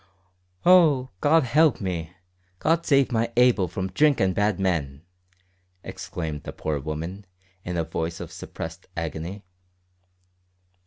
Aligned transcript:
"Oh! 0.65 1.09
God 1.21 1.43
help 1.43 1.79
me! 1.79 2.11
God 2.57 2.87
save 2.87 3.11
my 3.11 3.31
Abel 3.37 3.67
from 3.67 3.91
drink 3.91 4.19
and 4.19 4.33
bad 4.33 4.59
men!" 4.59 5.03
exclaimed 5.83 6.41
the 6.41 6.51
poor 6.51 6.79
woman, 6.79 7.27
in 7.63 7.77
a 7.77 7.83
voice 7.83 8.19
of 8.19 8.31
suppressed 8.31 8.87
agony. 8.97 9.43